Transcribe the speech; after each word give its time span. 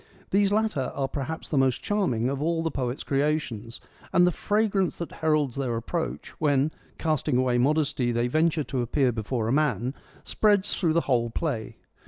These 0.31 0.51
latter 0.51 0.91
are 0.95 1.07
perhaps 1.07 1.47
the 1.47 1.59
most 1.59 1.83
charming 1.83 2.27
of 2.27 2.41
all 2.41 2.63
the 2.63 2.71
poet's 2.71 3.03
creations, 3.03 3.79
and 4.11 4.25
the 4.25 4.31
fragrance 4.31 4.97
that 4.97 5.11
heralds 5.11 5.57
their 5.57 5.75
approach, 5.77 6.29
when, 6.41 6.71
casting 6.97 7.37
away 7.37 7.59
modesty, 7.59 8.11
they 8.11 8.25
venture 8.27 8.63
to 8.63 8.81
appear 8.81 9.11
before 9.11 9.47
a 9.47 9.53
man, 9.53 9.93
spreads 10.23 10.75
through 10.79 10.93
the 10.93 11.01
whole 11.01 11.29
play. 11.29 11.75